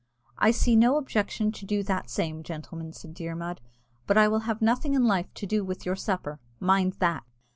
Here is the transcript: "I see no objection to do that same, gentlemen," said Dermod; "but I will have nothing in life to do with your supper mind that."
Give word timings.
"I 0.39 0.49
see 0.49 0.75
no 0.75 0.97
objection 0.97 1.51
to 1.51 1.63
do 1.63 1.83
that 1.83 2.09
same, 2.09 2.41
gentlemen," 2.41 2.91
said 2.91 3.13
Dermod; 3.13 3.61
"but 4.07 4.17
I 4.17 4.27
will 4.27 4.39
have 4.49 4.59
nothing 4.59 4.95
in 4.95 5.05
life 5.05 5.31
to 5.35 5.45
do 5.45 5.63
with 5.63 5.85
your 5.85 5.95
supper 5.95 6.39
mind 6.59 6.93
that." 6.93 7.23